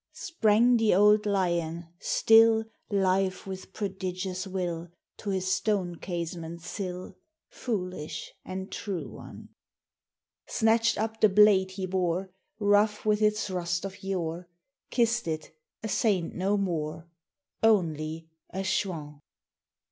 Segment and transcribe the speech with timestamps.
[0.17, 7.15] Sprang the old lion, still Live with prodigious will, To his stone casement sill;
[7.49, 9.49] Foolish and true one!
[10.47, 14.47] Snatched up the blade he bore, Rough with its rust of yore,
[14.89, 17.07] Kissed it, a saint no more
[17.61, 19.21] Only a Chouan!